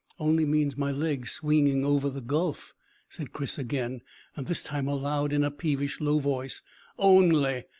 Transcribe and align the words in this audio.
"Only 0.17 0.45
means 0.45 0.75
my 0.79 0.91
legs 0.91 1.29
swinging 1.29 1.85
over 1.85 2.09
the 2.09 2.21
gulf," 2.21 2.73
said 3.07 3.33
Chris 3.33 3.59
again, 3.59 4.01
this 4.35 4.63
time 4.63 4.87
aloud, 4.87 5.31
in 5.31 5.43
a 5.43 5.51
peevish, 5.51 6.01
low 6.01 6.17
voice. 6.17 6.63
"Only! 6.97 7.65